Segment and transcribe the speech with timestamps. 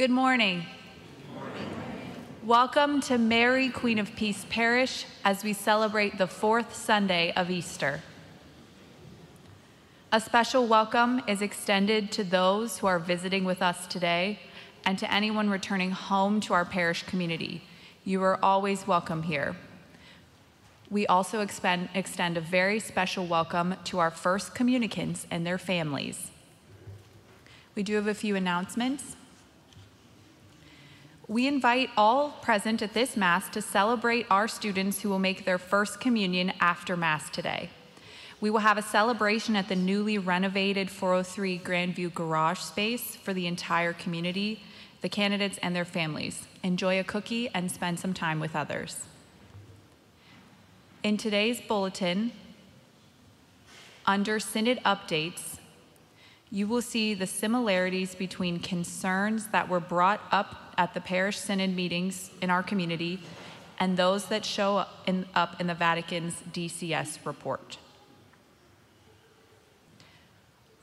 [0.00, 0.64] Good morning.
[2.42, 8.00] Welcome to Mary, Queen of Peace Parish as we celebrate the fourth Sunday of Easter.
[10.10, 14.38] A special welcome is extended to those who are visiting with us today
[14.86, 17.62] and to anyone returning home to our parish community.
[18.02, 19.54] You are always welcome here.
[20.88, 26.30] We also expend, extend a very special welcome to our first communicants and their families.
[27.74, 29.16] We do have a few announcements.
[31.30, 35.58] We invite all present at this Mass to celebrate our students who will make their
[35.58, 37.70] first communion after Mass today.
[38.40, 43.46] We will have a celebration at the newly renovated 403 Grandview garage space for the
[43.46, 44.64] entire community,
[45.02, 46.48] the candidates, and their families.
[46.64, 49.04] Enjoy a cookie and spend some time with others.
[51.04, 52.32] In today's bulletin,
[54.04, 55.58] under Synod updates,
[56.50, 61.76] you will see the similarities between concerns that were brought up at the parish synod
[61.76, 63.20] meetings in our community
[63.78, 67.78] and those that show up in, the Vatican's DCS report.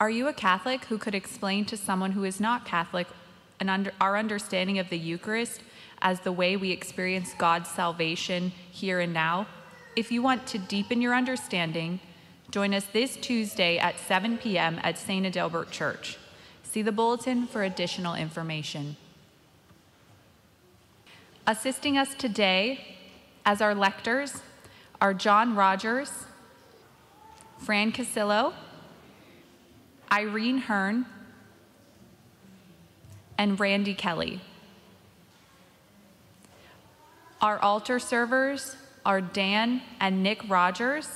[0.00, 3.08] Are you a Catholic who could explain to someone who is not Catholic
[3.60, 5.60] under, our understanding of the Eucharist
[6.00, 9.46] as the way we experience God's salvation here and now?
[9.96, 12.00] If you want to deepen your understanding,
[12.50, 14.80] Join us this Tuesday at 7 p.m.
[14.82, 15.26] at St.
[15.26, 16.16] Adalbert Church.
[16.62, 18.96] See the bulletin for additional information.
[21.48, 22.78] Assisting us today
[23.46, 24.42] as our lectors
[25.00, 26.26] are John Rogers,
[27.56, 28.52] Fran Casillo,
[30.12, 31.06] Irene Hearn,
[33.38, 34.42] and Randy Kelly.
[37.40, 38.76] Our altar servers
[39.06, 41.08] are Dan and Nick Rogers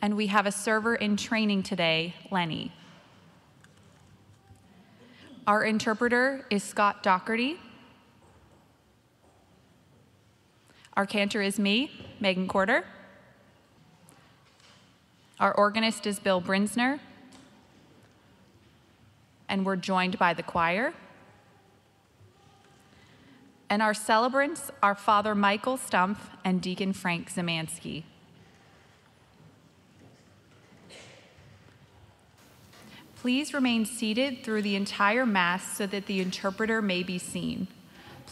[0.00, 2.72] and we have a server in training today, Lenny.
[5.46, 7.58] Our interpreter is Scott Doherty.
[10.96, 12.84] Our cantor is me, Megan Corder.
[15.38, 17.00] Our organist is Bill Brinser.
[19.46, 20.94] And we're joined by the choir.
[23.68, 28.04] And our celebrants are Father Michael Stumpf and Deacon Frank Szemanski.
[33.16, 37.66] Please remain seated through the entire Mass so that the interpreter may be seen.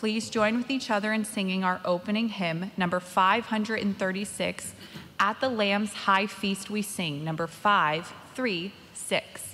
[0.04, 4.75] Please join with each other in singing our opening hymn, number 536,
[5.19, 9.53] At the Lamb's High Feast We Sing, number 536.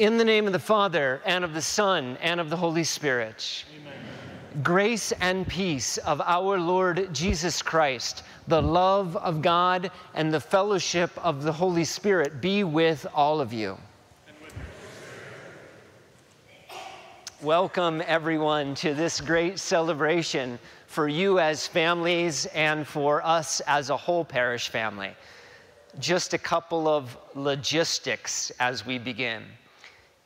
[0.00, 3.66] In the name of the Father, and of the Son, and of the Holy Spirit.
[3.78, 4.62] Amen.
[4.62, 11.10] Grace and peace of our Lord Jesus Christ, the love of God, and the fellowship
[11.22, 13.76] of the Holy Spirit be with all of you.
[17.42, 23.98] Welcome, everyone, to this great celebration for you as families and for us as a
[23.98, 25.10] whole parish family.
[25.98, 29.42] Just a couple of logistics as we begin.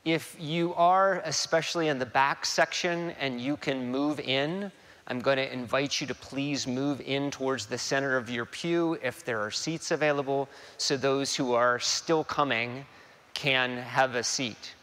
[0.05, 4.71] If you are, especially in the back section, and you can move in,
[5.07, 8.99] I'm going to invite you to please move in towards the center of your pew
[9.03, 12.85] if there are seats available, so those who are still coming
[13.33, 14.75] can have a seat.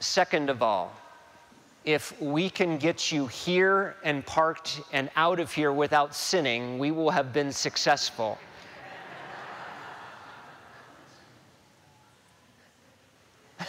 [0.00, 0.94] Second of all,
[1.84, 6.90] if we can get you here and parked and out of here without sinning, we
[6.90, 8.38] will have been successful.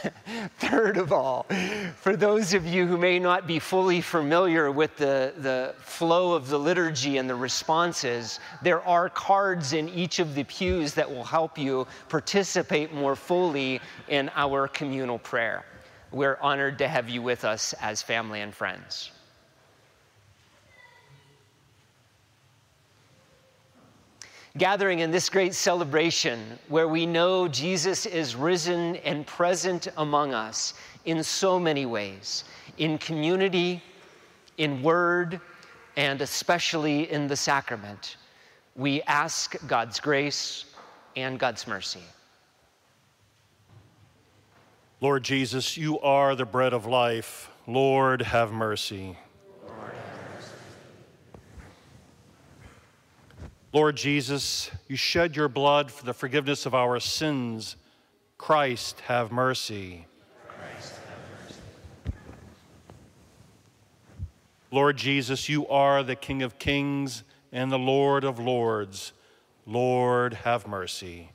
[0.60, 1.46] Third of all,
[1.96, 6.50] for those of you who may not be fully familiar with the, the flow of
[6.50, 11.24] the liturgy and the responses, there are cards in each of the pews that will
[11.24, 15.66] help you participate more fully in our communal prayer.
[16.12, 19.12] We're honored to have you with us as family and friends.
[24.57, 30.74] Gathering in this great celebration where we know Jesus is risen and present among us
[31.06, 32.44] in so many ways
[32.78, 33.84] in community,
[34.57, 35.40] in word,
[35.98, 38.16] and especially in the sacrament.
[38.75, 40.66] We ask God's grace
[41.16, 42.04] and God's mercy.
[45.02, 47.50] Lord Jesus, you are the bread of life.
[47.68, 49.18] Lord, have mercy.
[53.71, 57.75] Lord Jesus, you shed your blood for the forgiveness of our sins.
[58.39, 60.07] Christ, have mercy.
[60.48, 62.16] Christ, have mercy.
[64.71, 69.13] Lord Jesus, you are the King of kings and the Lord of lords.
[69.68, 71.30] Lord, have mercy.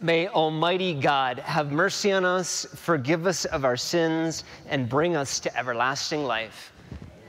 [0.00, 5.38] May Almighty God have mercy on us, forgive us of our sins, and bring us
[5.40, 6.72] to everlasting life.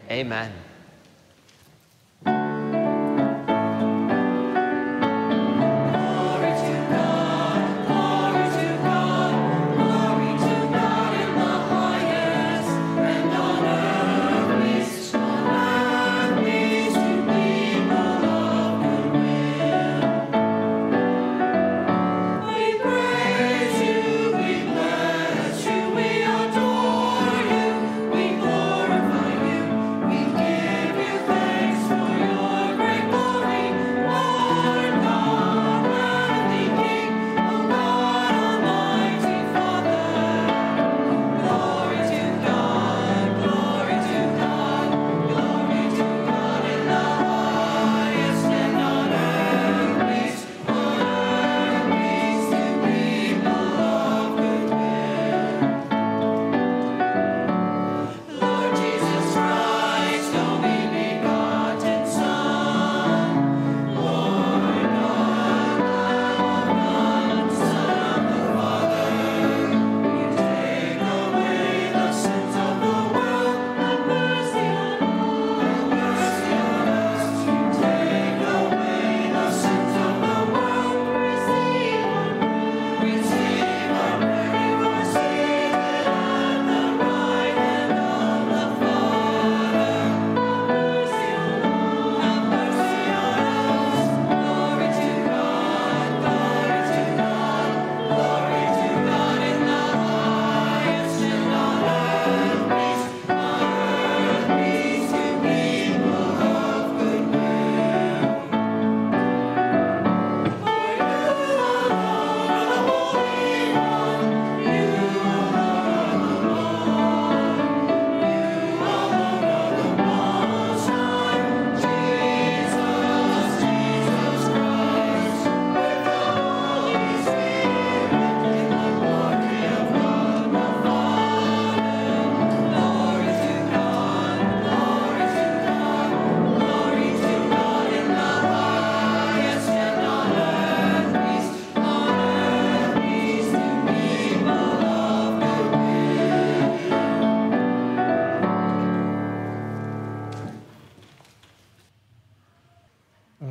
[0.10, 0.54] Amen.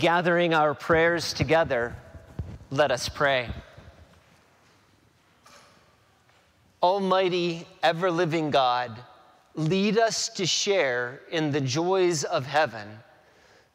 [0.07, 1.93] Gathering our prayers together,
[2.71, 3.49] let us pray.
[6.81, 8.97] Almighty, ever living God,
[9.57, 12.87] lead us to share in the joys of heaven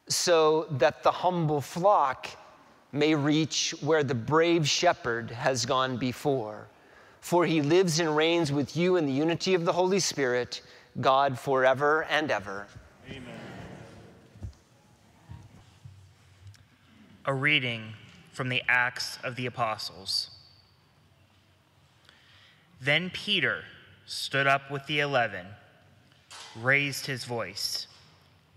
[0.08, 2.30] so that the humble flock
[2.94, 6.66] may reach where the brave shepherd has gone before.
[7.20, 10.62] For he lives and reigns with you in the unity of the Holy Spirit,
[11.02, 12.68] God forever and ever.
[13.10, 13.51] Amen.
[17.24, 17.94] A reading
[18.32, 20.32] from the Acts of the Apostles.
[22.82, 23.64] Then Peter
[24.08, 25.46] stood up with the eleven,
[26.60, 27.86] raised his voice,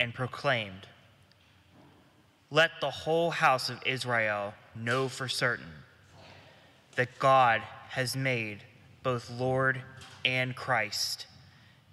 [0.00, 0.86] and proclaimed
[2.50, 5.72] let the whole house of Israel know for certain
[6.94, 8.62] that God has made
[9.02, 9.82] both Lord
[10.24, 11.26] and Christ,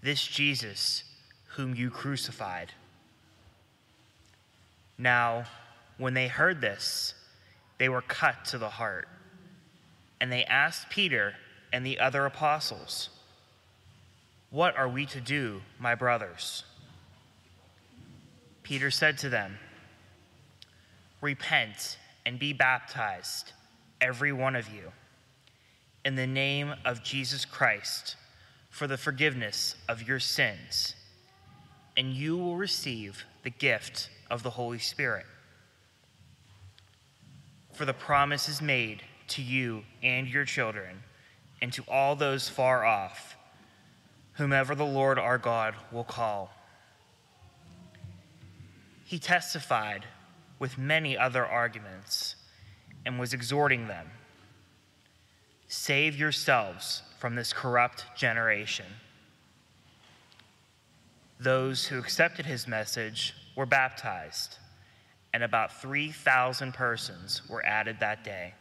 [0.04, 1.04] this Jesus
[1.48, 2.72] whom you crucified.
[4.98, 5.46] Now,
[6.02, 7.14] when they heard this,
[7.78, 9.08] they were cut to the heart,
[10.20, 11.36] and they asked Peter
[11.72, 13.10] and the other apostles,
[14.50, 16.64] What are we to do, my brothers?
[18.64, 19.60] Peter said to them,
[21.22, 23.54] Repent and be baptized,
[24.02, 24.92] every one of you,
[26.04, 28.16] in the name of Jesus Christ
[28.72, 30.96] for the forgiveness of your sins,
[31.96, 35.28] and you will receive the gift of the Holy Spirit.
[37.74, 41.04] For the promise is made to you and your children,
[41.62, 43.38] and to all those far off,
[44.34, 46.52] whomever the Lord our God will call.
[49.06, 50.06] He testified
[50.60, 52.36] with many other arguments
[53.06, 54.08] and was exhorting them
[55.68, 58.86] Save yourselves from this corrupt generation.
[61.40, 64.58] Those who accepted his message were baptized,
[65.34, 68.54] and about 3,000 persons were added that day.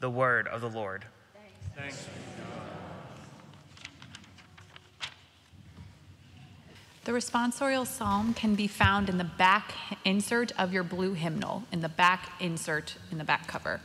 [0.00, 1.04] The word of the Lord.
[1.74, 1.96] Thanks.
[1.96, 2.08] Thanks.
[7.04, 9.74] The responsorial psalm can be found in the back
[10.04, 13.80] insert of your blue hymnal, in the back insert in the back cover.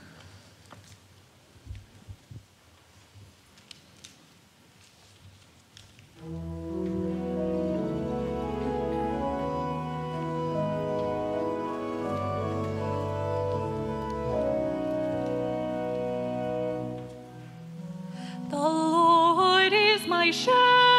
[20.21, 20.90] Lord is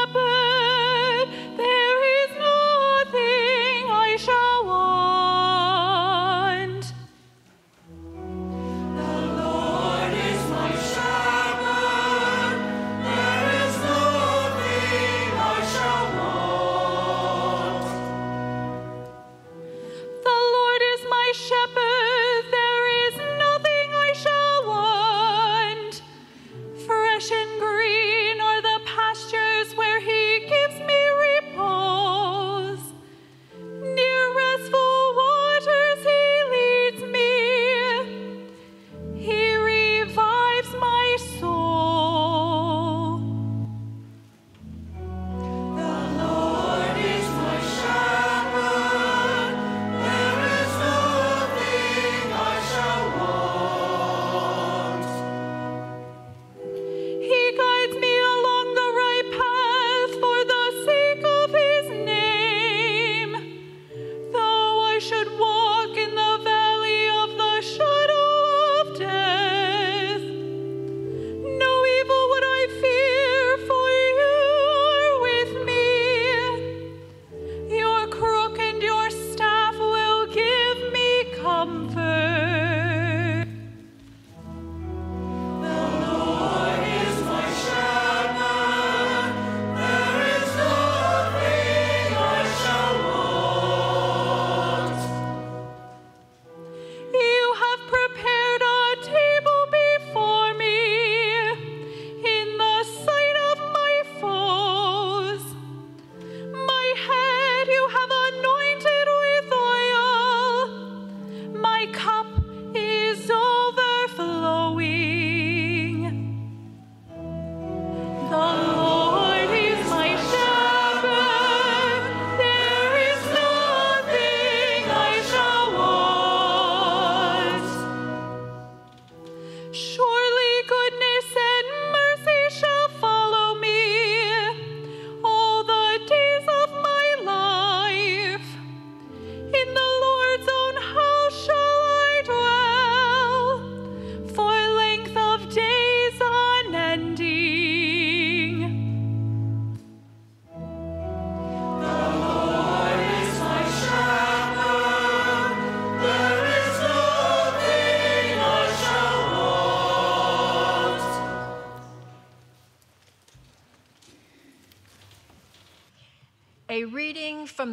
[129.72, 130.12] my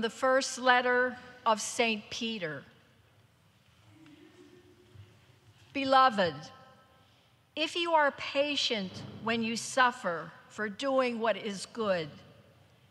[0.02, 2.04] the first letter of St.
[2.10, 2.64] Peter.
[5.74, 6.34] Beloved,
[7.56, 8.92] if you are patient
[9.24, 12.10] when you suffer for doing what is good,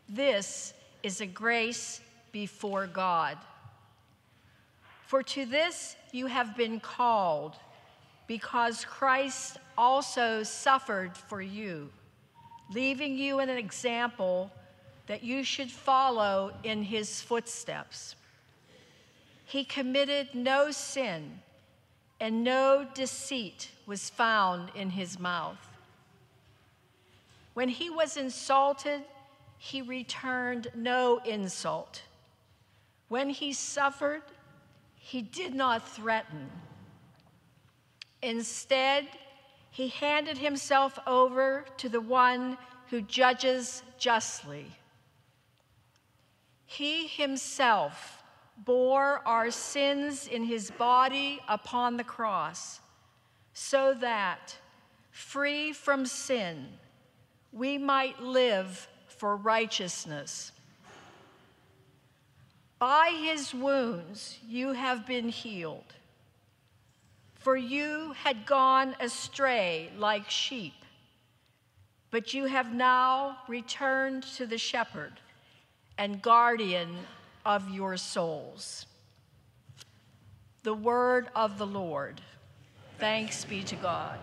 [0.09, 0.73] This
[1.03, 2.01] is a grace
[2.31, 3.37] before God.
[5.05, 7.55] For to this you have been called,
[8.25, 11.89] because Christ also suffered for you,
[12.73, 14.51] leaving you an example
[15.09, 18.15] that you should follow in his footsteps.
[19.43, 21.39] He committed no sin,
[22.19, 25.57] and no deceit was found in his mouth.
[27.55, 29.01] When he was insulted,
[29.57, 32.03] he returned no insult.
[33.07, 34.21] When he suffered,
[34.95, 36.51] he did not threaten.
[38.21, 39.07] Instead,
[39.71, 42.59] he handed himself over to the one
[42.91, 44.67] who judges justly.
[46.71, 48.21] He himself
[48.55, 52.79] bore our sins in his body upon the cross,
[53.53, 54.55] so that,
[55.09, 56.67] free from sin,
[57.51, 60.51] we might live for righteousness.
[62.77, 65.95] By his wounds you have been healed.
[67.33, 70.75] For you had gone astray like sheep,
[72.11, 75.19] but you have now returned to the shepherd
[75.99, 76.97] and guardian
[77.45, 78.85] of your souls.
[80.63, 82.21] The word of the Lord.
[82.99, 84.17] Thanks be to God.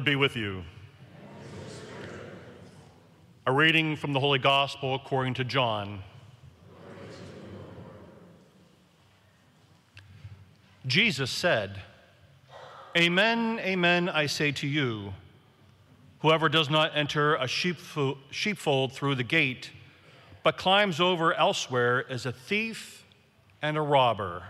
[0.00, 0.64] Lord be with you.
[3.46, 6.02] A reading from the Holy Gospel according to John.
[10.86, 11.82] Jesus said,
[12.96, 15.12] Amen, amen, I say to you,
[16.20, 19.70] whoever does not enter a sheepfold through the gate,
[20.42, 23.04] but climbs over elsewhere is a thief
[23.60, 24.44] and a robber.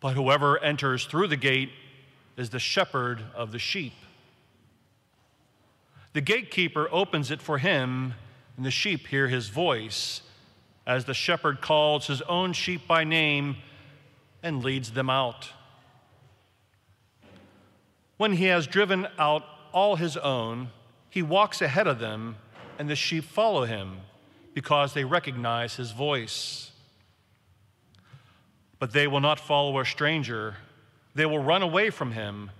[0.00, 1.68] But whoever enters through the gate
[2.36, 3.94] is the shepherd of the sheep.
[6.12, 8.14] The gatekeeper opens it for him,
[8.56, 10.22] and the sheep hear his voice
[10.86, 13.56] as the shepherd calls his own sheep by name
[14.42, 15.50] and leads them out.
[18.16, 20.70] When he has driven out all his own,
[21.08, 22.36] he walks ahead of them,
[22.78, 24.00] and the sheep follow him
[24.54, 26.72] because they recognize his voice.
[28.78, 30.56] But they will not follow a stranger
[31.14, 32.50] they will run away from him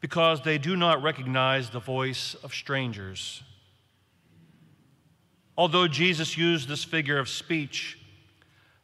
[0.00, 3.42] because they do not recognize the voice of strangers.
[5.56, 7.98] Although Jesus used this figure of speech,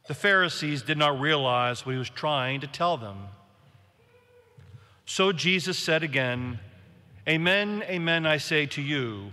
[0.07, 3.17] the Pharisees did not realize what he was trying to tell them.
[5.05, 6.59] So Jesus said again,
[7.27, 9.31] Amen, amen, I say to you,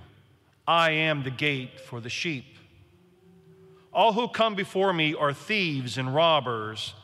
[0.66, 2.44] I am the gate for the sheep.
[3.92, 6.94] All who come before me are thieves and robbers,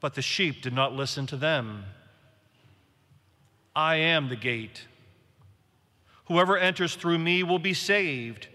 [0.00, 1.84] but the sheep did not listen to them.
[3.74, 4.86] I am the gate.
[6.26, 8.48] Whoever enters through me will be saved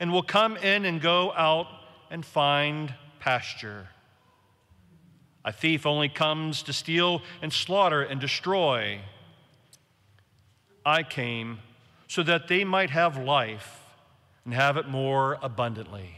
[0.00, 1.66] and will come in and go out
[2.10, 3.88] and find pasture.
[5.44, 9.00] A thief only comes to steal and slaughter and destroy.
[10.84, 11.60] I came
[12.08, 13.86] so that they might have life
[14.44, 16.16] and have it more abundantly.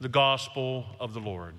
[0.00, 1.54] The Gospel of the Lord.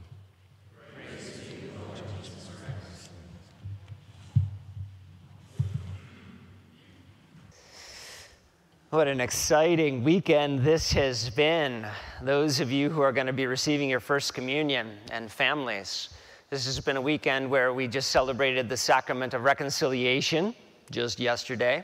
[8.94, 11.84] What an exciting weekend this has been.
[12.22, 16.10] Those of you who are going to be receiving your First Communion and families.
[16.52, 20.54] This has been a weekend where we just celebrated the sacrament of reconciliation
[20.92, 21.84] just yesterday.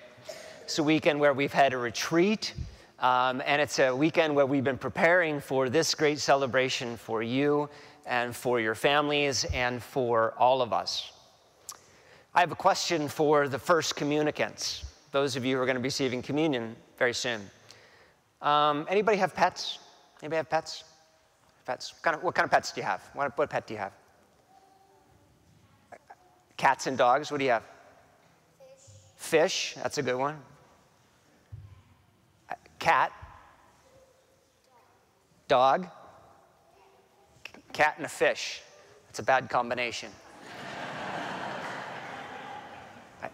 [0.62, 2.54] It's a weekend where we've had a retreat,
[3.00, 7.72] um, and it's a weekend where we've been preparing for this great celebration for you
[8.06, 11.12] and for your families and for all of us.
[12.36, 15.82] I have a question for the first communicants, those of you who are going to
[15.82, 17.50] be receiving communion very soon.
[18.42, 19.80] Um, anybody have pets?
[20.22, 20.84] Anybody have pets?
[21.66, 21.94] Pets.
[21.94, 23.02] What kind of, what kind of pets do you have?
[23.14, 23.94] What, what pet do you have?
[26.58, 27.32] Cats and dogs.
[27.32, 27.64] What do you have?
[29.16, 29.72] Fish.
[29.72, 29.76] Fish.
[29.82, 30.38] That's a good one.
[32.80, 33.14] Cat.
[35.48, 35.88] Dog.
[37.72, 38.62] Cat and a fish.
[39.08, 40.10] That's a bad combination.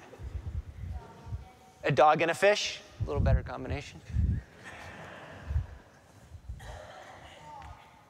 [1.84, 2.80] a dog and a fish.
[3.06, 4.02] A little better combination.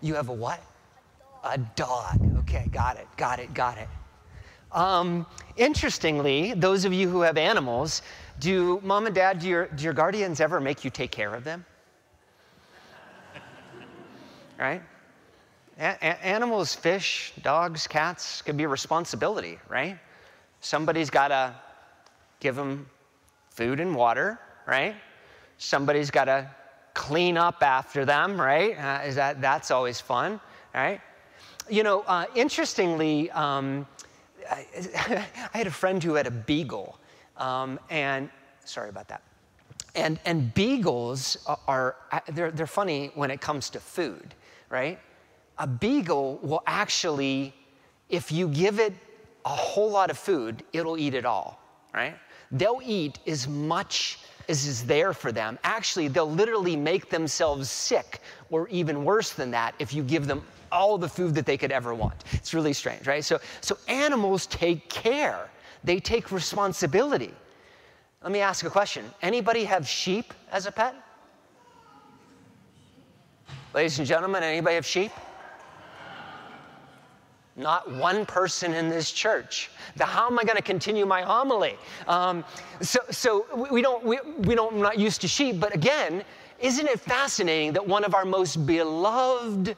[0.01, 0.61] You have a what?
[1.43, 2.17] A dog.
[2.39, 3.89] Okay, got it, got it, got it.
[4.71, 5.25] Um,
[5.57, 8.03] interestingly, those of you who have animals,
[8.39, 11.43] do mom and dad, do your, do your guardians ever make you take care of
[11.43, 11.65] them?
[14.57, 14.81] right?
[15.77, 19.99] A- animals, fish, dogs, cats can be a responsibility, right?
[20.61, 21.53] Somebody's got to
[22.39, 22.89] give them
[23.49, 24.95] food and water, right?
[25.57, 26.49] Somebody's got to
[26.93, 28.77] clean up after them, right?
[28.77, 30.39] Uh, is that, that's always fun,
[30.73, 30.99] right?
[31.69, 33.85] You know, uh, interestingly, um,
[34.49, 34.65] I,
[35.53, 36.97] I, had a friend who had a beagle,
[37.37, 38.29] um, and
[38.63, 39.21] sorry about that.
[39.93, 41.95] And, and beagles are,
[42.33, 44.33] they're, they're funny when it comes to food,
[44.69, 44.99] right?
[45.57, 47.53] A beagle will actually,
[48.09, 48.93] if you give it
[49.45, 51.59] a whole lot of food, it'll eat it all,
[51.93, 52.17] right?
[52.51, 55.57] They'll eat as much is, is there for them.
[55.63, 60.43] Actually, they'll literally make themselves sick, or even worse than that, if you give them
[60.71, 62.23] all the food that they could ever want.
[62.33, 63.23] It's really strange, right?
[63.23, 65.49] So, so animals take care,
[65.83, 67.33] they take responsibility.
[68.21, 69.05] Let me ask a question.
[69.21, 70.95] Anybody have sheep as a pet?
[73.73, 75.11] Ladies and gentlemen, anybody have sheep?
[77.55, 79.69] Not one person in this church.
[79.95, 81.77] The, how am I going to continue my homily?
[82.07, 82.43] Um,
[82.81, 86.23] so, so we don't we, we don't we're not used to sheep, but again,
[86.59, 89.77] isn't it fascinating that one of our most beloved,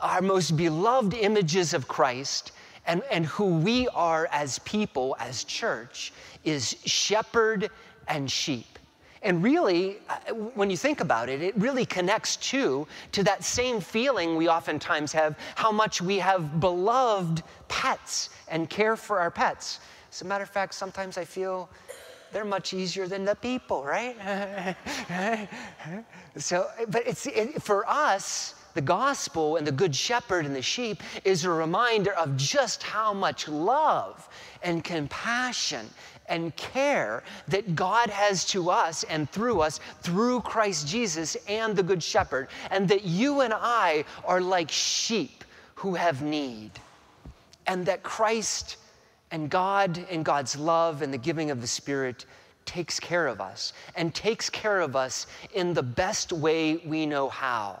[0.00, 2.52] our most beloved images of Christ
[2.86, 6.12] and, and who we are as people, as church,
[6.44, 7.70] is shepherd
[8.08, 8.79] and sheep.
[9.22, 13.80] And really, uh, when you think about it, it really connects too to that same
[13.80, 19.80] feeling we oftentimes have how much we have beloved pets and care for our pets.
[20.10, 21.68] As a matter of fact, sometimes I feel
[22.32, 24.16] they're much easier than the people, right?
[26.36, 31.02] so, but it's it, for us, the gospel and the good shepherd and the sheep
[31.24, 34.28] is a reminder of just how much love
[34.62, 35.88] and compassion
[36.30, 41.82] and care that God has to us and through us through Christ Jesus and the
[41.82, 46.70] Good Shepherd, and that you and I are like sheep who have need,
[47.66, 48.78] and that Christ
[49.30, 52.24] and God and God's love and the giving of the Spirit
[52.64, 57.28] takes care of us and takes care of us in the best way we know
[57.28, 57.80] how.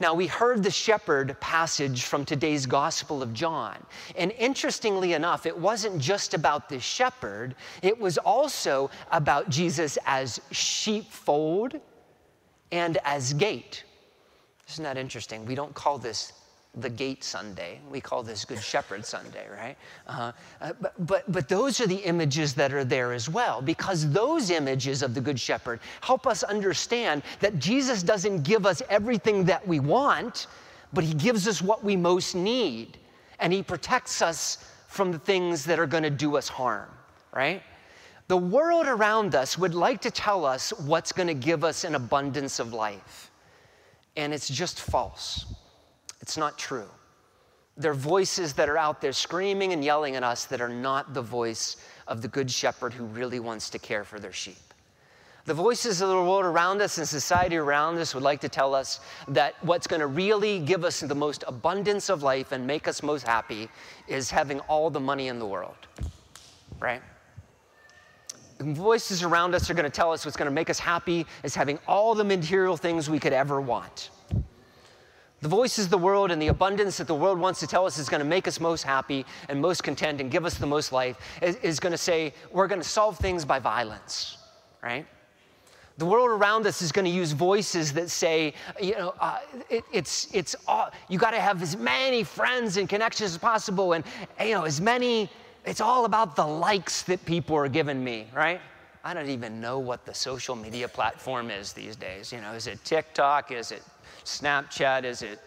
[0.00, 3.76] Now, we heard the shepherd passage from today's Gospel of John.
[4.16, 10.40] And interestingly enough, it wasn't just about the shepherd, it was also about Jesus as
[10.50, 11.78] sheepfold
[12.72, 13.84] and as gate.
[14.70, 15.44] Isn't that interesting?
[15.44, 16.32] We don't call this
[16.76, 17.80] the Gate Sunday.
[17.90, 19.76] We call this Good Shepherd Sunday, right?
[20.06, 24.08] Uh, uh, but, but, but those are the images that are there as well, because
[24.10, 29.44] those images of the Good Shepherd help us understand that Jesus doesn't give us everything
[29.44, 30.46] that we want,
[30.92, 32.98] but He gives us what we most need.
[33.40, 36.88] And He protects us from the things that are going to do us harm,
[37.32, 37.62] right?
[38.28, 41.96] The world around us would like to tell us what's going to give us an
[41.96, 43.32] abundance of life,
[44.16, 45.46] and it's just false.
[46.20, 46.88] It's not true.
[47.76, 51.14] There are voices that are out there screaming and yelling at us that are not
[51.14, 54.58] the voice of the Good Shepherd who really wants to care for their sheep.
[55.46, 58.74] The voices of the world around us and society around us would like to tell
[58.74, 62.86] us that what's going to really give us the most abundance of life and make
[62.86, 63.68] us most happy
[64.06, 65.88] is having all the money in the world,
[66.78, 67.02] right?
[68.58, 71.24] The voices around us are going to tell us what's going to make us happy
[71.42, 74.10] is having all the material things we could ever want.
[75.42, 77.98] The voices of the world and the abundance that the world wants to tell us
[77.98, 80.92] is going to make us most happy and most content and give us the most
[80.92, 84.36] life is, is going to say we're going to solve things by violence,
[84.82, 85.06] right?
[85.96, 89.38] The world around us is going to use voices that say, you know, uh,
[89.70, 93.94] it, it's, it's all, you got to have as many friends and connections as possible
[93.94, 94.04] and,
[94.40, 95.30] you know, as many,
[95.64, 98.60] it's all about the likes that people are giving me, right?
[99.02, 102.30] I don't even know what the social media platform is these days.
[102.32, 103.50] You know, is it TikTok?
[103.50, 103.82] Is it
[104.24, 105.04] Snapchat?
[105.04, 105.40] Is it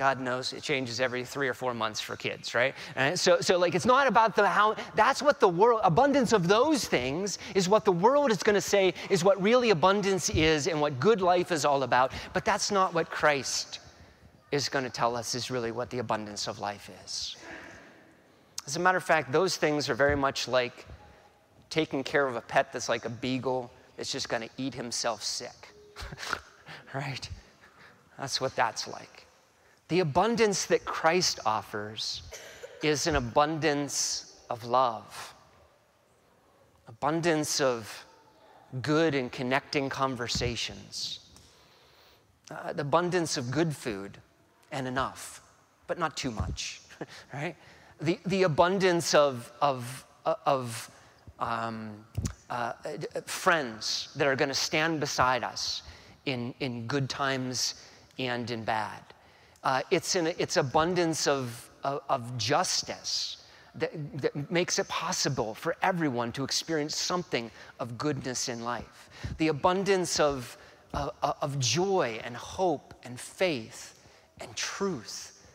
[0.00, 2.74] God knows it changes every three or four months for kids, right?
[2.96, 4.74] And so, so like it's not about the how.
[4.94, 8.62] That's what the world abundance of those things is what the world is going to
[8.62, 12.12] say is what really abundance is and what good life is all about.
[12.32, 13.80] But that's not what Christ
[14.50, 17.36] is going to tell us is really what the abundance of life is.
[18.66, 20.86] As a matter of fact, those things are very much like
[21.68, 25.22] taking care of a pet that's like a beagle that's just going to eat himself
[25.22, 25.74] sick,
[26.94, 27.28] right?
[28.20, 29.26] That's what that's like.
[29.88, 32.22] The abundance that Christ offers
[32.82, 35.34] is an abundance of love,
[36.86, 38.04] abundance of
[38.82, 41.20] good and connecting conversations,
[42.50, 44.18] uh, the abundance of good food
[44.70, 45.40] and enough,
[45.86, 46.82] but not too much,
[47.32, 47.56] right?
[48.02, 50.90] The, the abundance of, of, of
[51.38, 52.04] um,
[52.50, 52.74] uh,
[53.24, 55.82] friends that are going to stand beside us
[56.26, 57.74] in, in good times
[58.26, 59.02] and in bad
[59.62, 63.38] uh, it's, an, it's abundance of, of, of justice
[63.74, 69.10] that, that makes it possible for everyone to experience something of goodness in life.
[69.38, 70.56] The abundance of,
[70.94, 74.00] uh, of joy and hope and faith
[74.40, 75.46] and truth.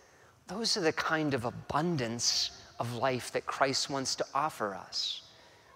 [0.47, 5.23] Those are the kind of abundance of life that Christ wants to offer us,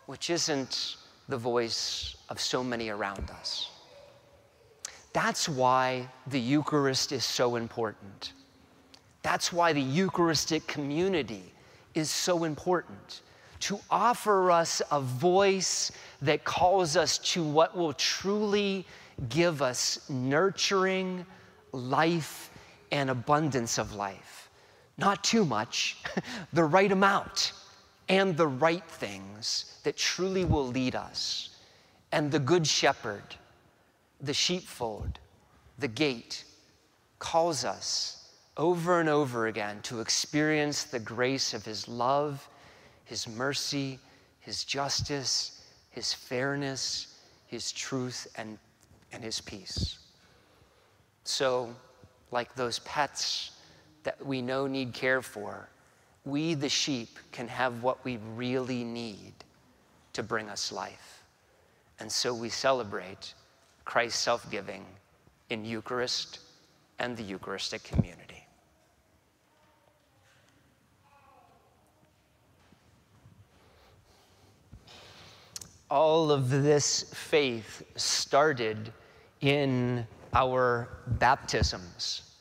[0.06, 0.98] which isn't
[1.28, 3.72] the voice of so many around us.
[5.14, 8.34] That's why the Eucharist is so important.
[9.22, 11.52] That's why the Eucharistic community
[11.96, 13.22] is so important
[13.62, 15.92] to offer us a voice
[16.22, 18.86] that calls us to what will truly
[19.28, 21.26] give us nurturing
[21.74, 22.52] life
[22.92, 24.50] and abundance of life.
[24.98, 25.98] Not too much,
[26.54, 27.54] the right amount,
[28.08, 31.50] and the right things that truly will lead us.
[32.12, 33.24] And the Good Shepherd
[34.22, 35.20] the sheepfold,
[35.78, 36.44] the gate,
[37.20, 42.48] calls us over and over again to experience the grace of His love,
[43.06, 44.00] His mercy,
[44.40, 48.58] His justice, His fairness, His truth, and,
[49.12, 50.00] and His peace.
[51.24, 51.74] So,
[52.32, 53.52] like those pets
[54.04, 55.70] that we know need care for,
[56.26, 59.34] we, the sheep, can have what we really need
[60.14, 61.24] to bring us life.
[62.00, 63.34] And so we celebrate
[63.90, 64.86] Christ's self giving
[65.50, 66.42] in Eucharist
[67.00, 68.46] and the Eucharistic community.
[75.90, 78.94] All of this faith started
[79.42, 82.36] in our baptisms.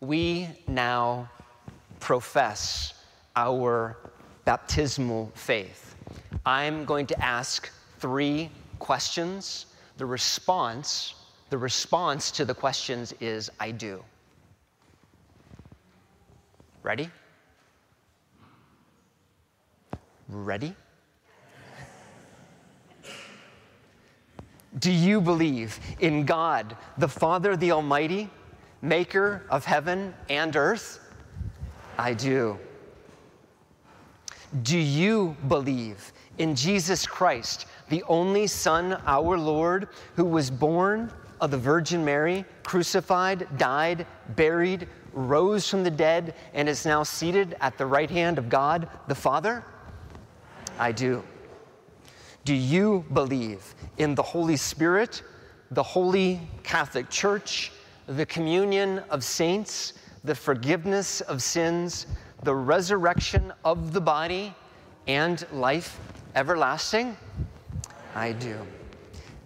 [0.00, 1.30] We now
[2.00, 2.94] profess
[3.36, 3.98] our
[4.44, 5.94] baptismal faith.
[6.44, 8.50] I'm going to ask three
[8.80, 9.65] questions
[9.96, 11.14] the response,
[11.50, 14.02] the response to the questions is I do.
[16.82, 17.10] Ready?
[20.28, 20.74] Ready?
[24.78, 28.28] Do you believe in God, the Father, the Almighty,
[28.82, 31.00] maker of heaven and earth?
[31.96, 32.58] I do.
[34.62, 41.50] Do you believe in Jesus Christ, the only Son, our Lord, who was born of
[41.50, 47.76] the Virgin Mary, crucified, died, buried, rose from the dead, and is now seated at
[47.76, 49.64] the right hand of God the Father?
[50.78, 51.22] I do.
[52.44, 55.22] Do you believe in the Holy Spirit,
[55.70, 57.72] the Holy Catholic Church,
[58.06, 62.06] the communion of saints, the forgiveness of sins,
[62.46, 64.54] the resurrection of the body,
[65.08, 65.98] and life
[66.36, 67.16] everlasting?
[68.14, 68.56] I do.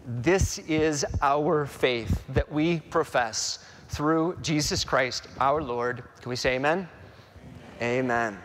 [0.07, 6.05] This is our faith that we profess through Jesus Christ our Lord.
[6.21, 6.87] Can we say amen?
[7.81, 8.39] Amen.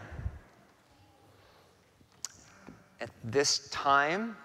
[3.02, 4.38] At this time,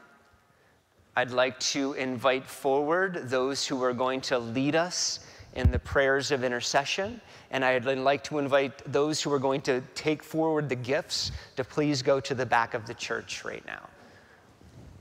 [1.15, 5.21] I'd like to invite forward those who are going to lead us
[5.55, 7.21] in the prayers of intercession.
[7.51, 11.65] And I'd like to invite those who are going to take forward the gifts to
[11.65, 13.89] please go to the back of the church right now.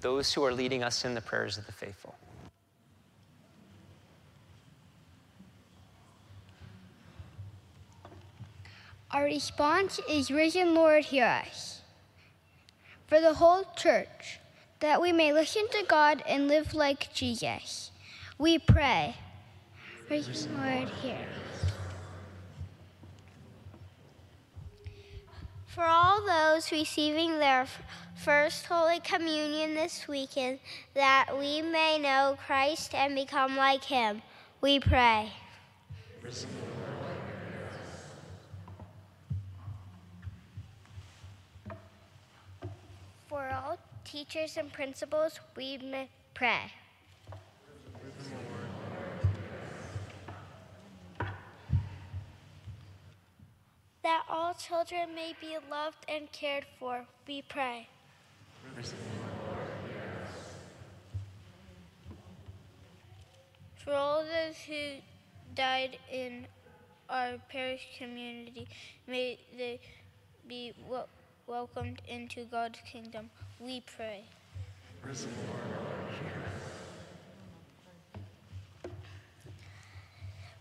[0.02, 2.16] Those who are leading us in the prayers of the faithful.
[9.12, 11.82] Our response is Risen Lord, hear us.
[13.08, 14.40] For the whole church,
[14.82, 17.92] that we may listen to God and live like Jesus,
[18.38, 19.16] we pray.
[20.10, 21.49] Risen Lord, hear us.
[25.80, 27.66] For all those receiving their
[28.14, 30.60] first Holy Communion this weekend,
[30.94, 34.22] that we may know Christ and become like him,
[34.60, 35.32] we pray.
[43.30, 45.80] For all teachers and principals, we
[46.34, 46.74] pray.
[54.02, 57.90] That all children may be loved and cared for, we pray.
[63.76, 65.02] For all those who
[65.54, 66.48] died in
[67.10, 68.68] our parish community,
[69.08, 69.80] may they
[70.48, 71.10] be wel-
[71.48, 73.30] welcomed into God's kingdom.
[73.60, 74.24] We pray.
[75.06, 75.14] We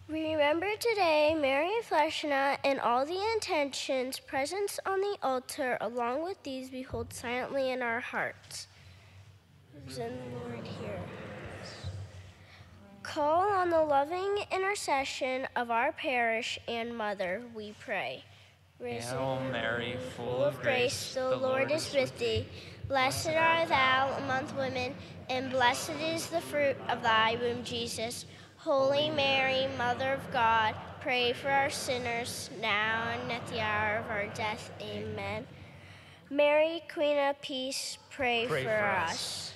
[0.08, 5.76] remember today Mary Fleshna and all the intentions present on the altar.
[5.80, 8.68] Along with these, we hold silently in our hearts.
[9.86, 11.00] Send the Lord here.
[13.02, 18.24] Call on the loving intercession of our parish and mother, we pray.
[18.80, 22.46] Hail Mary, full of grace, the Lord is with thee.
[22.86, 24.94] Blessed art thou among women,
[25.28, 28.24] and blessed is the fruit of thy womb, Jesus.
[28.58, 34.10] Holy Mary, Mother of God, pray for our sinners, now and at the hour of
[34.10, 34.72] our death.
[34.82, 35.46] Amen.
[36.28, 39.12] Mary, Queen of Peace, pray, Pray for, for us.
[39.12, 39.54] us.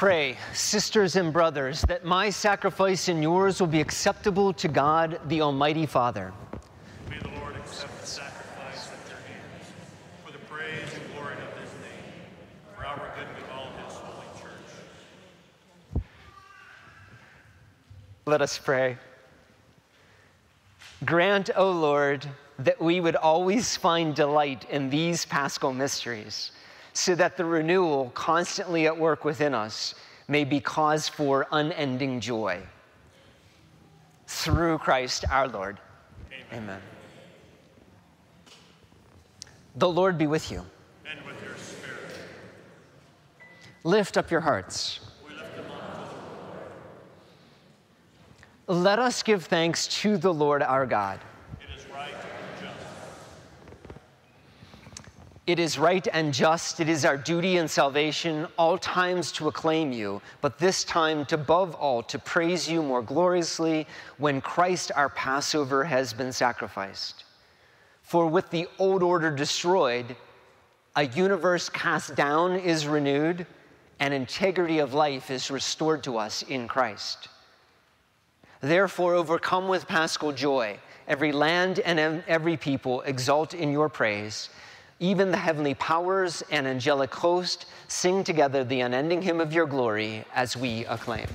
[0.00, 5.42] Pray, sisters and brothers, that my sacrifice and yours will be acceptable to God, the
[5.42, 6.32] Almighty Father.
[7.10, 9.66] May the Lord accept the sacrifice at their hands
[10.24, 12.14] for the praise and glory of his name,
[12.74, 16.02] for our good and all his holy church.
[18.24, 18.96] Let us pray.
[21.04, 22.26] Grant, O Lord,
[22.58, 26.52] that we would always find delight in these paschal mysteries,
[26.92, 29.94] so that the renewal constantly at work within us
[30.28, 32.60] may be cause for unending joy.
[34.26, 35.78] Through Christ our Lord.
[36.52, 36.80] Amen.
[39.76, 40.64] The Lord be with you.
[41.08, 42.12] And with your spirit.
[43.84, 45.00] Lift up your hearts.
[48.70, 51.18] Let us give thanks to the Lord our God.
[51.60, 52.76] It is right and just.
[55.50, 59.90] It is right and just, it is our duty and salvation, all times to acclaim
[59.90, 63.88] you, but this time, to above all, to praise you more gloriously
[64.18, 67.24] when Christ our Passover has been sacrificed.
[68.04, 70.14] For with the old order destroyed,
[70.94, 73.44] a universe cast down is renewed,
[73.98, 77.26] and integrity of life is restored to us in Christ.
[78.60, 80.78] Therefore, overcome with paschal joy,
[81.08, 84.48] every land and every people exult in your praise.
[85.02, 90.24] Even the heavenly powers and angelic host sing together the unending hymn of your glory
[90.34, 91.26] as we acclaim.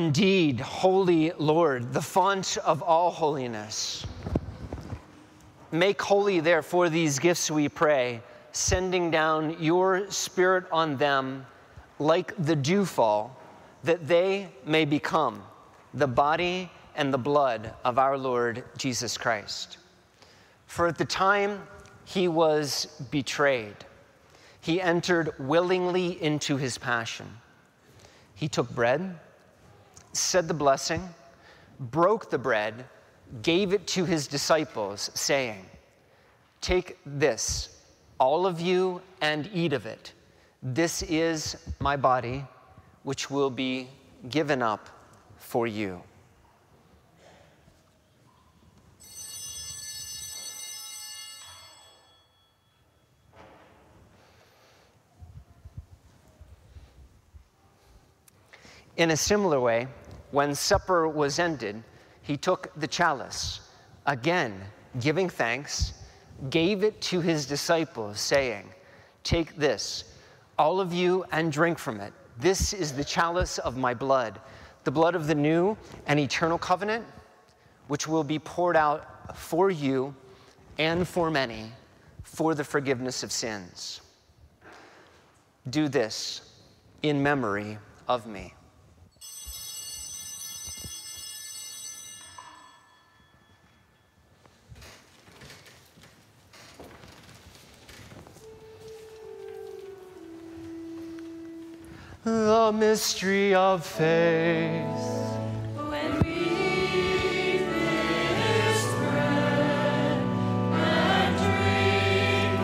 [0.00, 4.06] Indeed holy, Lord, the font of all holiness.
[5.72, 8.22] Make holy, therefore, these gifts, we pray,
[8.52, 11.44] sending down your Spirit on them
[11.98, 13.36] like the dewfall,
[13.84, 15.42] that they may become
[15.92, 19.76] the body and the blood of our Lord Jesus Christ.
[20.66, 21.62] For at the time
[22.06, 23.76] he was betrayed,
[24.62, 27.26] he entered willingly into his passion.
[28.34, 29.18] He took bread,
[30.12, 31.08] said the blessing,
[31.78, 32.84] broke the bread,
[33.42, 35.64] gave it to his disciples, saying,
[36.60, 37.80] Take this,
[38.18, 40.12] all of you, and eat of it.
[40.62, 42.44] This is my body,
[43.02, 43.88] which will be
[44.28, 44.88] given up
[45.38, 46.02] for you.
[58.98, 59.88] In a similar way,
[60.30, 61.82] when supper was ended,
[62.22, 63.60] he took the chalice,
[64.06, 64.60] again
[64.98, 65.92] giving thanks,
[66.48, 68.68] gave it to his disciples, saying,
[69.22, 70.04] Take this,
[70.58, 72.12] all of you, and drink from it.
[72.38, 74.40] This is the chalice of my blood,
[74.84, 75.76] the blood of the new
[76.06, 77.04] and eternal covenant,
[77.88, 80.14] which will be poured out for you
[80.78, 81.70] and for many
[82.22, 84.00] for the forgiveness of sins.
[85.68, 86.52] Do this
[87.02, 87.76] in memory
[88.08, 88.54] of me.
[102.30, 104.86] The mystery of faith.
[105.74, 110.22] When we eat this bread
[110.72, 112.54] and drink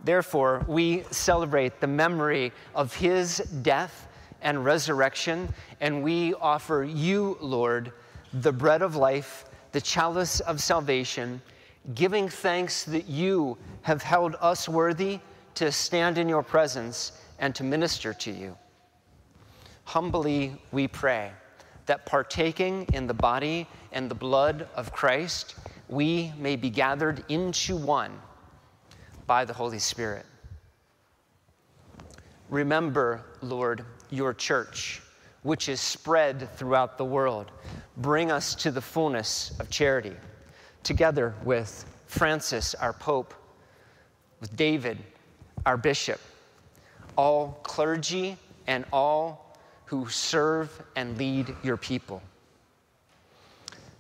[0.06, 4.08] therefore, we celebrate the memory of his death
[4.42, 7.92] and resurrection, and we offer you, Lord,
[8.32, 11.42] the bread of life, the chalice of salvation,
[11.94, 15.20] giving thanks that you have held us worthy
[15.56, 18.56] to stand in your presence and to minister to you.
[19.86, 21.32] Humbly we pray
[21.86, 25.56] that partaking in the body and the blood of Christ,
[25.88, 28.20] we may be gathered into one
[29.28, 30.26] by the Holy Spirit.
[32.50, 35.02] Remember, Lord, your church,
[35.44, 37.52] which is spread throughout the world.
[37.98, 40.16] Bring us to the fullness of charity.
[40.86, 43.34] together with Francis, our Pope,
[44.40, 45.00] with David,
[45.66, 46.22] our Bishop,
[47.18, 52.22] all clergy, and all who serve and lead your people.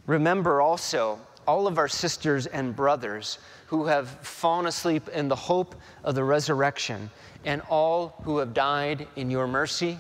[0.06, 5.76] Remember also all of our sisters and brothers who have fallen asleep in the hope
[6.04, 7.10] of the resurrection
[7.46, 9.98] and all who have died in your mercy.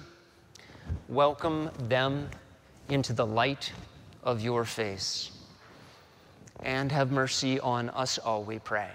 [1.07, 2.29] Welcome them
[2.89, 3.71] into the light
[4.23, 5.31] of your face.
[6.63, 8.89] And have mercy on us all, we pray.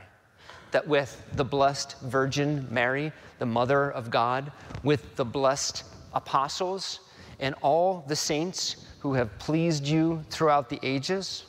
[0.71, 4.53] That with the blessed Virgin Mary, the Mother of God,
[4.83, 7.01] with the blessed apostles,
[7.39, 11.45] and all the saints who have pleased you throughout the ages,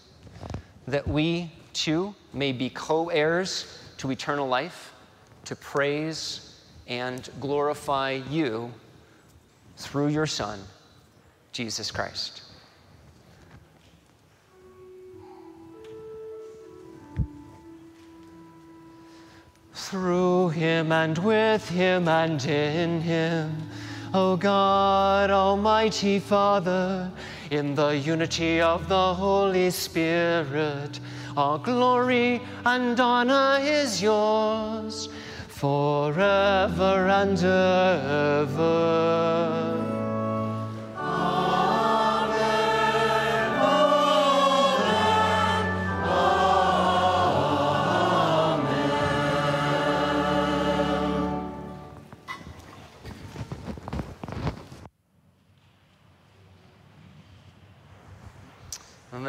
[0.88, 4.94] that we too may be co heirs to eternal life,
[5.46, 8.72] to praise and glorify you
[9.78, 10.60] through your Son,
[11.52, 12.42] Jesus Christ.
[19.74, 23.70] Through him and with him and in him,
[24.14, 27.12] O God, Almighty Father,
[27.50, 31.00] in the unity of the Holy Spirit,
[31.38, 35.10] all glory and honor is yours
[35.48, 37.38] forever and
[38.50, 38.82] ever.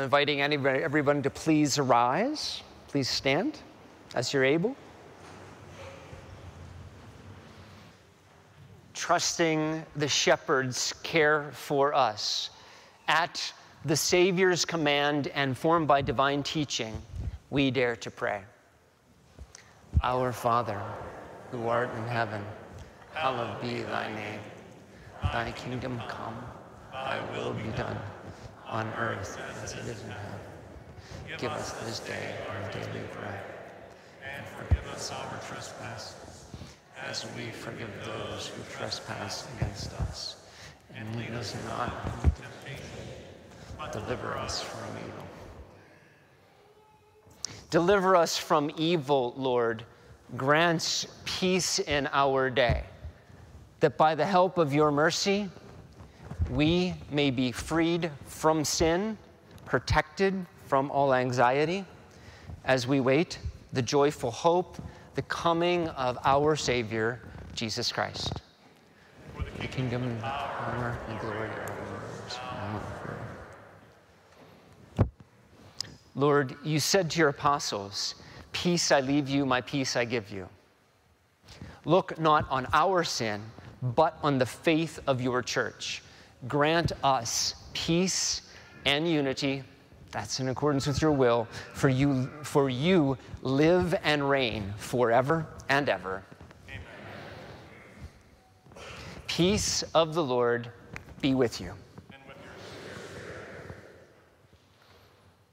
[0.02, 2.62] Inviting anybody, everyone to please arise.
[2.88, 3.58] Please stand
[4.14, 4.76] as you're able.
[8.94, 12.50] Trusting the shepherd's care for us.
[13.08, 13.52] At
[13.84, 16.94] the Savior's command and formed by divine teaching,
[17.50, 18.42] we dare to pray.
[20.02, 20.80] Our Father,
[21.50, 22.44] who art in heaven,
[23.14, 24.40] hallowed be thy name.
[25.22, 26.36] Thy kingdom come,
[26.92, 27.98] thy will be done
[28.72, 30.40] on earth as it is in heaven.
[31.36, 33.42] Give us this day our daily bread,
[34.24, 36.46] and forgive us our trespasses,
[37.06, 40.36] as we forgive those who trespass against us.
[40.96, 42.86] And lead us not into temptation,
[43.78, 45.26] but deliver us from evil.
[47.68, 49.84] Deliver us from evil, Lord.
[50.34, 52.84] Grant peace in our day,
[53.80, 55.50] that by the help of your mercy,
[56.50, 59.16] we may be freed from sin,
[59.64, 61.84] protected from all anxiety,
[62.64, 63.38] as we wait
[63.72, 64.76] the joyful hope,
[65.14, 67.20] the coming of our Savior,
[67.54, 68.40] Jesus Christ.
[69.60, 75.08] The kingdom, and power, and glory yours and forever.
[76.14, 78.16] Lord, you said to your apostles,
[78.52, 80.48] Peace I leave you, my peace I give you.
[81.84, 83.42] Look not on our sin,
[83.82, 86.02] but on the faith of your church
[86.48, 88.42] grant us peace
[88.84, 89.62] and unity.
[90.10, 91.48] That's in accordance with your will.
[91.72, 96.22] For you, for you live and reign forever and ever.
[96.68, 96.82] Amen.
[99.26, 100.70] Peace of the Lord
[101.20, 101.72] be with you.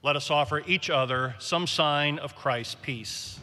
[0.02, 3.39] Let us offer each other some sign of Christ's peace.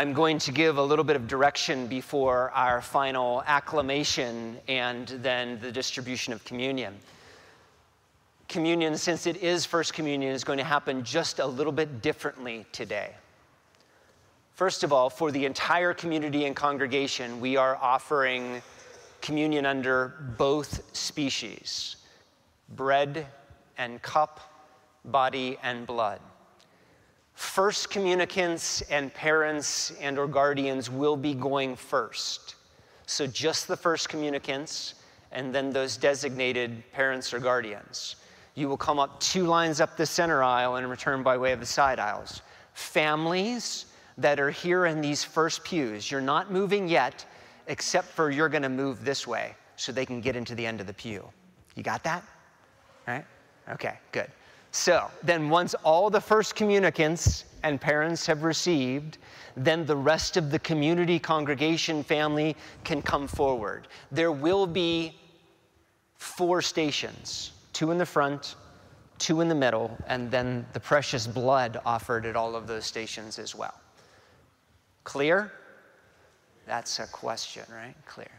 [0.00, 5.60] I'm going to give a little bit of direction before our final acclamation and then
[5.60, 6.94] the distribution of communion.
[8.48, 12.64] Communion, since it is First Communion, is going to happen just a little bit differently
[12.72, 13.10] today.
[14.54, 18.62] First of all, for the entire community and congregation, we are offering
[19.20, 21.96] communion under both species
[22.70, 23.26] bread
[23.76, 24.40] and cup,
[25.04, 26.22] body and blood.
[27.34, 32.56] First communicants and parents and or guardians will be going first.
[33.06, 34.94] So just the first communicants
[35.32, 38.16] and then those designated parents or guardians.
[38.54, 41.60] You will come up two lines up the center aisle and return by way of
[41.60, 42.42] the side aisles.
[42.74, 43.86] Families
[44.18, 47.24] that are here in these first pews, you're not moving yet,
[47.68, 50.80] except for you're going to move this way so they can get into the end
[50.80, 51.26] of the pew.
[51.74, 52.22] You got that?
[53.06, 53.24] Right?
[53.70, 54.30] Okay, good.
[54.72, 59.18] So then, once all the first communicants and parents have received,
[59.56, 63.88] then the rest of the community, congregation, family can come forward.
[64.12, 65.14] There will be
[66.16, 68.56] four stations two in the front,
[69.18, 73.38] two in the middle, and then the precious blood offered at all of those stations
[73.38, 73.80] as well.
[75.04, 75.52] Clear?
[76.66, 77.94] That's a question, right?
[78.06, 78.30] Clear.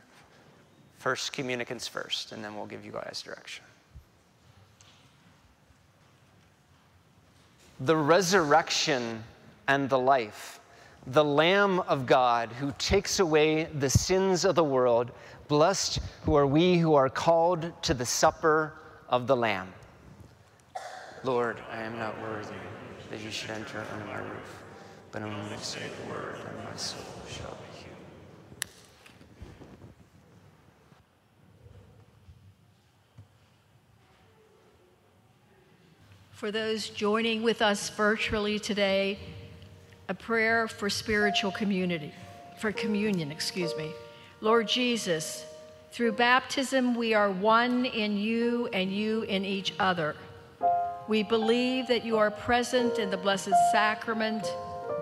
[1.00, 3.64] First communicants first, and then we'll give you guys direction.
[7.86, 9.24] The resurrection
[9.68, 10.60] and the life,
[11.08, 15.12] the Lamb of God who takes away the sins of the world.
[15.48, 18.74] Blessed who are we who are called to the supper
[19.10, 19.74] of the Lamb.
[21.24, 22.54] Lord, I am not worthy
[23.10, 24.64] that you should enter under my roof,
[25.12, 27.92] but only say the word, and my soul shall be healed.
[36.42, 39.20] For those joining with us virtually today,
[40.10, 42.12] a prayer for spiritual community,
[42.58, 43.92] for communion, excuse me.
[44.40, 45.46] Lord Jesus,
[45.92, 50.16] through baptism we are one in you and you in each other.
[51.08, 54.44] We believe that you are present in the Blessed Sacrament,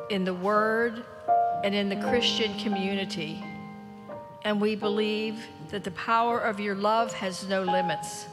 [0.10, 1.06] in the Word,
[1.64, 3.42] and in the Christian community.
[4.44, 8.26] And we believe that the power of your love has no limits.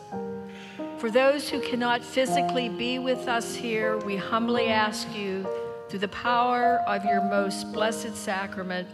[0.99, 5.47] For those who cannot physically be with us here, we humbly ask you,
[5.91, 8.89] through the power of your most blessed sacrament,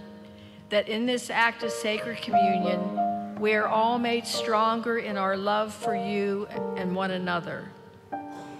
[0.69, 5.73] that in this act of sacred communion, we are all made stronger in our love
[5.73, 7.69] for you and one another.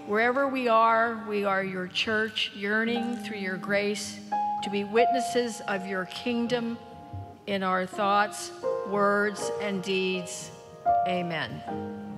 [0.07, 4.19] Wherever we are, we are your church, yearning through your grace
[4.63, 6.77] to be witnesses of your kingdom
[7.45, 8.53] in our thoughts,
[8.87, 10.49] words, and deeds.
[11.07, 12.12] Amen.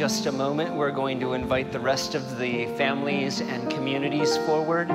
[0.00, 4.88] Just a moment, we're going to invite the rest of the families and communities forward.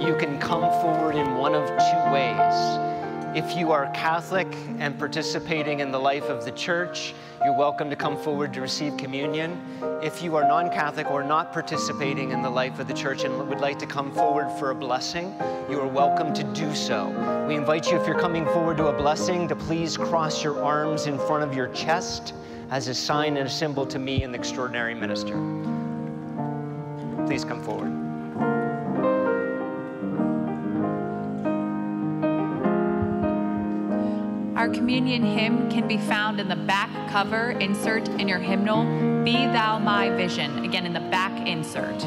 [0.00, 3.36] You can come forward in one of two ways.
[3.36, 4.46] If you are Catholic
[4.78, 7.12] and participating in the life of the church,
[7.44, 9.60] you're welcome to come forward to receive communion.
[10.02, 13.50] If you are non Catholic or not participating in the life of the church and
[13.50, 15.34] would like to come forward for a blessing,
[15.68, 17.10] you are welcome to do so.
[17.46, 21.06] We invite you, if you're coming forward to a blessing, to please cross your arms
[21.06, 22.32] in front of your chest
[22.70, 25.34] as a sign and a symbol to me and the extraordinary minister.
[27.26, 27.92] Please come forward.
[34.56, 38.84] Our communion hymn can be found in the back cover insert in your hymnal,
[39.22, 42.02] Be Thou My Vision, again in the back insert.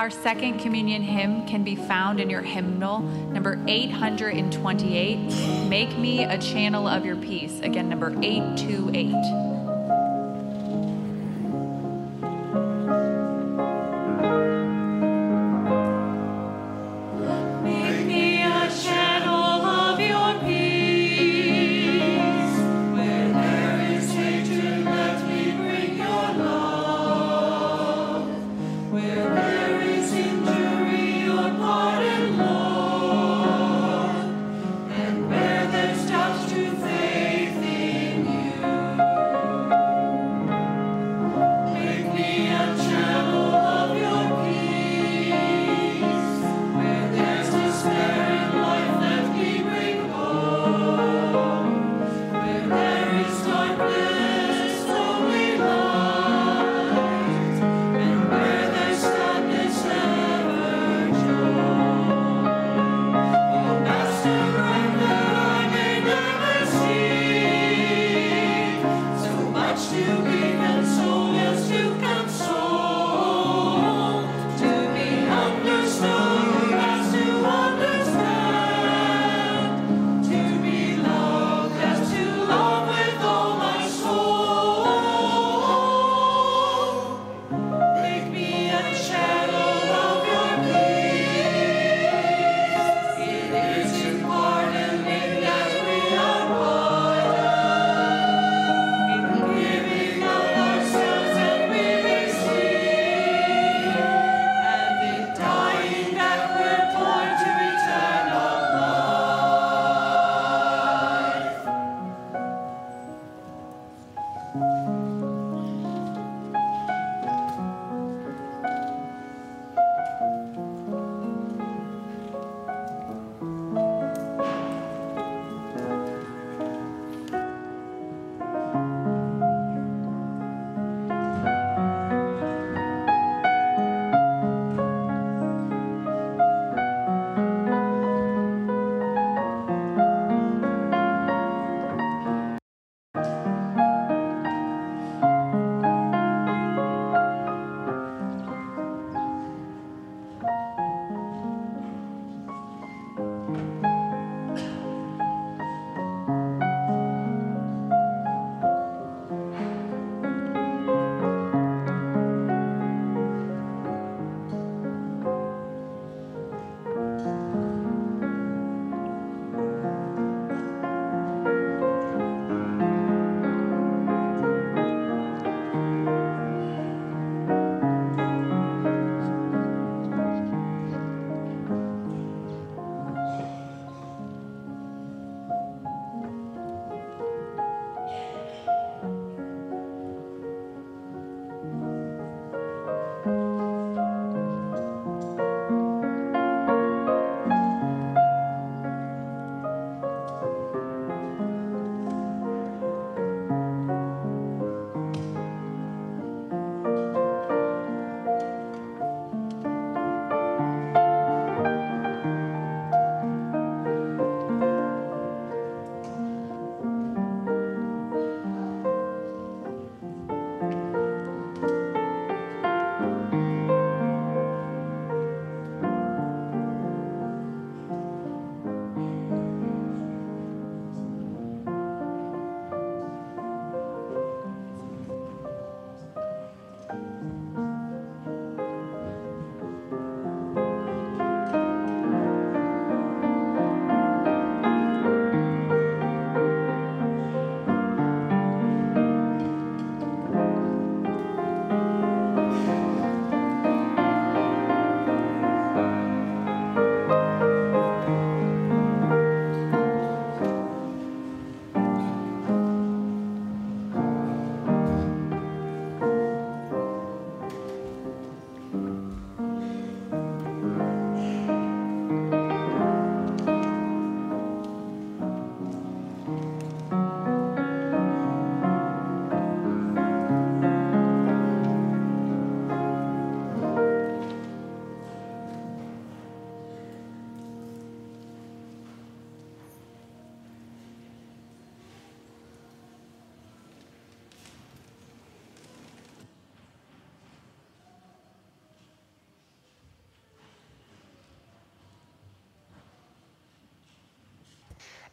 [0.00, 5.68] Our second communion hymn can be found in your hymnal, number 828.
[5.68, 7.60] Make me a channel of your peace.
[7.60, 9.49] Again, number 828.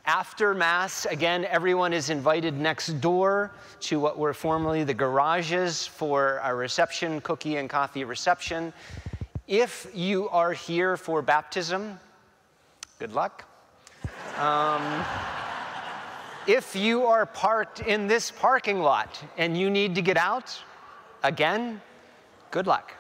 [0.08, 3.51] After Mass, again, everyone is invited next door
[3.82, 8.72] to what were formerly the garages for a reception, cookie and coffee reception.
[9.49, 11.99] If you are here for baptism,
[12.99, 13.43] good luck.
[14.38, 15.03] Um,
[16.47, 20.58] if you are parked in this parking lot and you need to get out,
[21.24, 21.82] again,
[22.51, 22.93] good luck.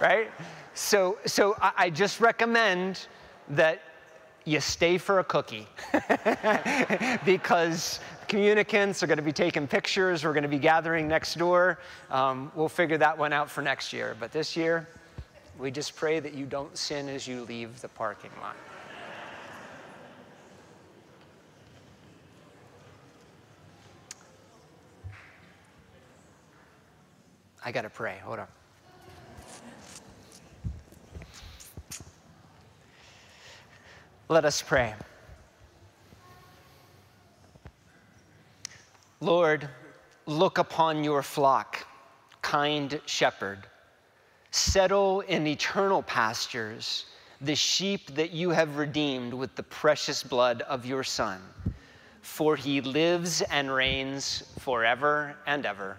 [0.00, 0.30] Right?
[0.72, 3.08] So, so I, I just recommend
[3.48, 3.82] that
[4.50, 5.66] you stay for a cookie
[7.24, 10.24] because communicants are going to be taking pictures.
[10.24, 11.78] We're going to be gathering next door.
[12.10, 14.16] Um, we'll figure that one out for next year.
[14.18, 14.88] But this year,
[15.56, 18.56] we just pray that you don't sin as you leave the parking lot.
[27.64, 28.18] I got to pray.
[28.24, 28.59] Hold on.
[34.30, 34.94] Let us pray.
[39.18, 39.68] Lord,
[40.24, 41.84] look upon your flock,
[42.40, 43.66] kind shepherd.
[44.52, 47.06] Settle in eternal pastures
[47.40, 51.40] the sheep that you have redeemed with the precious blood of your Son.
[52.22, 55.98] For he lives and reigns forever and ever.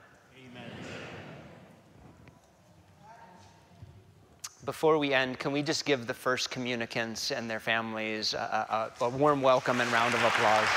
[4.64, 9.05] Before we end, can we just give the first communicants and their families a, a,
[9.05, 10.68] a warm welcome and round of applause?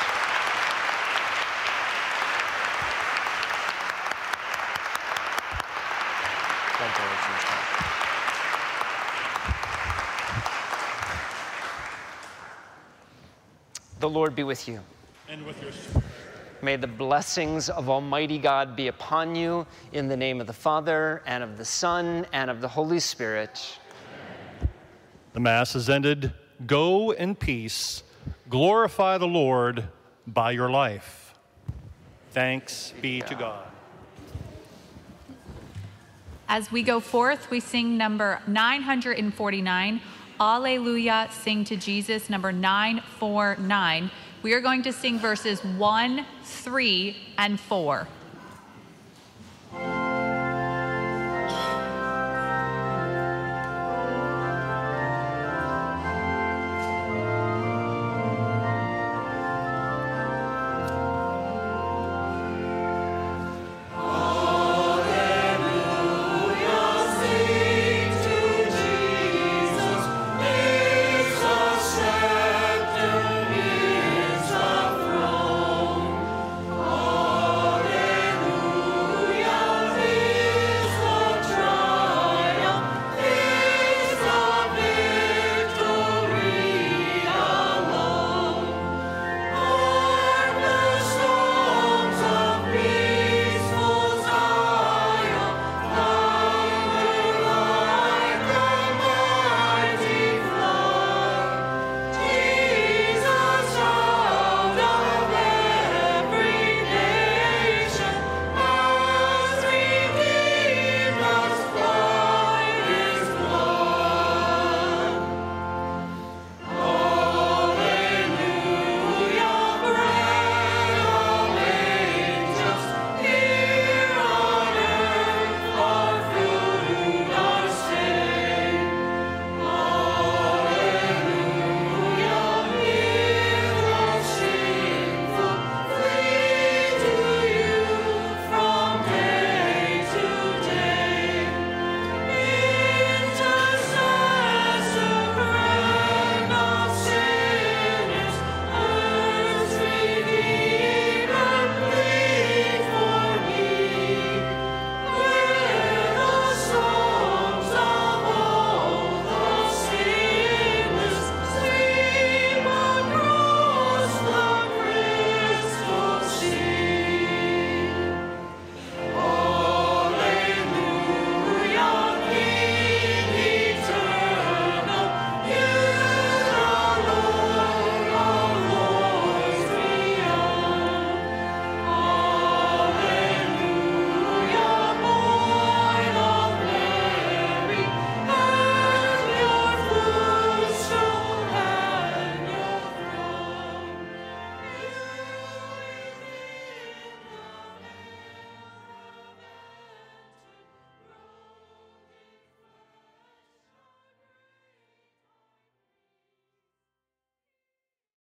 [14.00, 14.80] The Lord be with you.
[15.28, 16.03] And with your spirit.
[16.64, 21.22] May the blessings of Almighty God be upon you in the name of the Father,
[21.26, 23.78] and of the Son, and of the Holy Spirit.
[25.34, 26.32] The Mass is ended.
[26.66, 28.02] Go in peace.
[28.48, 29.84] Glorify the Lord
[30.26, 31.34] by your life.
[32.30, 33.66] Thanks be to God.
[36.48, 40.00] As we go forth, we sing number 949,
[40.40, 44.10] Alleluia, sing to Jesus, number 949.
[44.44, 48.06] We are going to sing verses 1, 3, and 4.